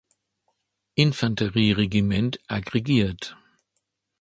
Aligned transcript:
Infanterie-Regiment 0.95 2.39
aggregiert. 2.47 3.37